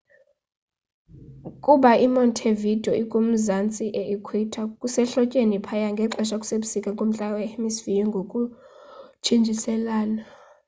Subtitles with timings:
[1.63, 10.21] kuba i montevideo ikumazanzi e equator kusehlotyeni phaya ngelixa kusebusika kumantla e hemisphere ngokuntshintshiselana